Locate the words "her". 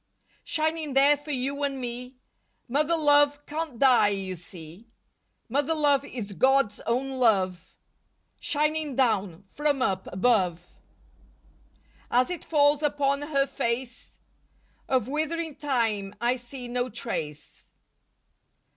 13.21-13.45